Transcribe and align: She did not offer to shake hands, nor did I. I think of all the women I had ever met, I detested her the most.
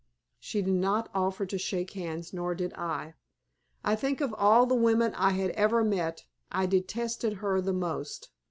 She 0.39 0.63
did 0.63 0.73
not 0.73 1.09
offer 1.13 1.45
to 1.45 1.59
shake 1.59 1.91
hands, 1.91 2.33
nor 2.33 2.55
did 2.55 2.73
I. 2.73 3.13
I 3.83 3.95
think 3.95 4.19
of 4.19 4.33
all 4.33 4.65
the 4.65 4.73
women 4.73 5.13
I 5.13 5.29
had 5.33 5.51
ever 5.51 5.83
met, 5.83 6.25
I 6.51 6.65
detested 6.65 7.33
her 7.33 7.61
the 7.61 7.71
most. 7.71 8.31